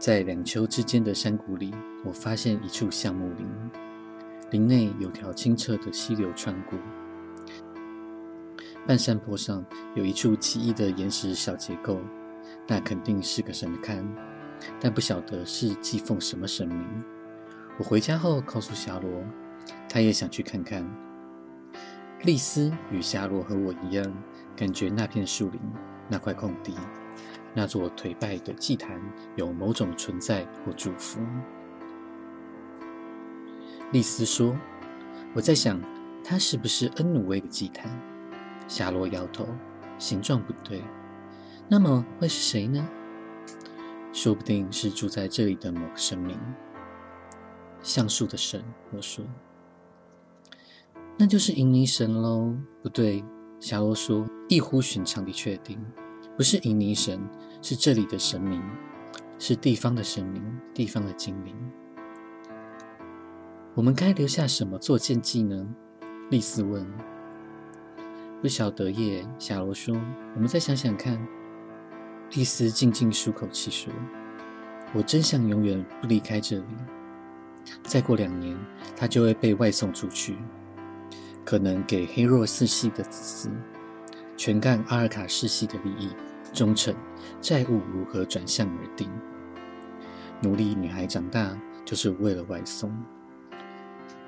[0.00, 1.72] 在两丘之间的山谷里，
[2.04, 3.46] 我发现一处橡木林，
[4.50, 6.76] 林内有条清澈的溪流穿过。
[8.86, 9.64] 半山坡上
[9.96, 11.98] 有一处奇异的岩石小结构，
[12.68, 14.04] 那肯定是个神龛，
[14.80, 16.86] 但不晓得是祭奉什么神明。
[17.78, 19.24] 我回家后告诉霞罗，
[19.88, 20.88] 他也想去看看。
[22.22, 24.04] 丽丝与霞罗和我一样，
[24.54, 25.60] 感觉那片树林、
[26.08, 26.72] 那块空地、
[27.54, 29.00] 那座颓败的祭坛
[29.34, 31.18] 有某种存在或祝福。
[33.90, 34.56] 丽丝说
[35.34, 35.80] ：“我在想，
[36.22, 37.90] 它是不是恩努威的祭坛？”
[38.68, 39.46] 夏洛摇头，
[39.98, 40.82] 形状不对。
[41.68, 42.88] 那么会是谁呢？
[44.12, 46.38] 说不定是住在这里的某个神明，
[47.82, 48.64] 橡树的神。
[48.92, 49.24] 我说，
[51.18, 52.54] 那就是印尼神喽。
[52.82, 53.24] 不对，
[53.60, 55.78] 夏洛说，异乎寻常的确定，
[56.36, 57.20] 不是印尼神，
[57.60, 58.62] 是这里的神明，
[59.38, 60.42] 是地方的神明，
[60.72, 61.54] 地方的精灵。
[63.74, 65.68] 我们该留下什么做献祭呢？
[66.30, 66.86] 丽丝问。
[68.42, 69.94] 不晓得耶，夏罗说
[70.36, 71.18] ：“我们再想想看。”
[72.34, 73.92] 丽丝静静舒口气说
[74.92, 76.64] ：“我真想永远不离开这里。
[77.82, 78.56] 再过两年，
[78.94, 80.36] 他就会被外送出去，
[81.44, 83.50] 可能给黑若四系的子嗣，
[84.36, 86.10] 全干阿尔卡世系的利益，
[86.52, 86.94] 忠诚
[87.40, 89.10] 债务如何转向而定。
[90.42, 92.92] 奴隶女孩长大就是为了外送。”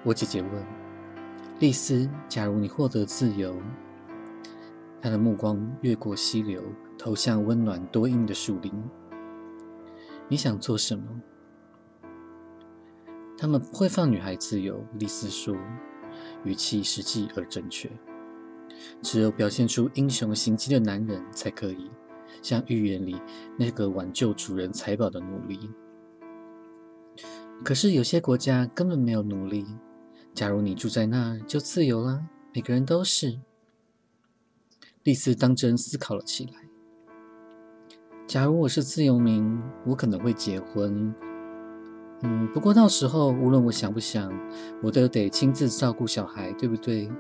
[0.03, 0.51] 我姐姐问
[1.61, 3.55] 丽丝：“假如你获得自由？”
[5.01, 6.63] 他的目光越过溪流，
[6.99, 8.73] 投向温暖多荫的树林。
[10.29, 11.05] 你想做什么？
[13.37, 15.57] 他们不会放女孩自由，丽丝说，
[16.45, 17.89] 语气实际而正确。
[19.01, 21.91] 只有表现出英雄行迹的男人才可以，
[22.43, 23.21] 像寓言里
[23.57, 25.71] 那个挽救主人财宝的奴隶。
[27.65, 29.65] 可是有些国家根本没有奴隶。
[30.35, 32.25] 假如你住在那儿，就自由了。
[32.55, 33.41] 每个人都是。
[35.09, 36.53] 丽丝当真思考了起来。
[38.27, 41.15] 假如我是自由民，我可能会结婚。
[42.21, 44.31] 嗯，不过到时候无论我想不想，
[44.83, 47.11] 我都得亲自照顾小孩，对不对？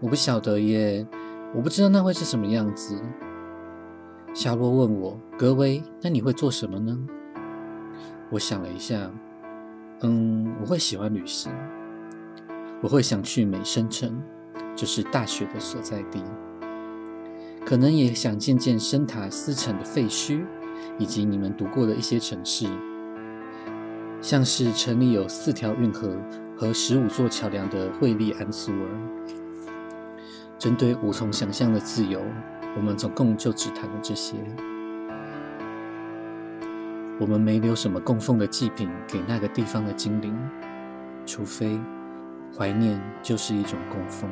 [0.00, 1.06] 我不晓得耶，
[1.54, 3.00] 我不知道那会是什么样子。
[4.34, 6.98] 夏洛问我：“格威，那你会做什么呢？”
[8.32, 9.08] 我想了一下，
[10.00, 11.52] 嗯，我会喜欢旅行，
[12.82, 14.20] 我会想去美声城，
[14.74, 16.20] 就是大学的所在地。
[17.66, 20.44] 可能也想见见深塔斯城的废墟，
[20.98, 22.66] 以及你们读过的一些城市，
[24.20, 26.14] 像是城里有四条运河
[26.56, 28.88] 和十五座桥梁的惠利安苏尔。
[30.58, 32.20] 针对无从想象的自由，
[32.76, 34.34] 我们总共就只谈了这些。
[37.18, 40.36] 我们没留什么供奉的祭品给那个地方的精灵，
[41.24, 41.78] 除非
[42.56, 44.28] 怀念就是一种供奉。